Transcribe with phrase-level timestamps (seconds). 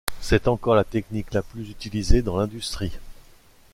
[0.19, 2.97] C’est encore la technique la plus utilisée dans l'industrie.